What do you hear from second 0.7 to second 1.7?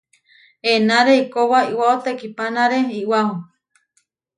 Enáre eikóba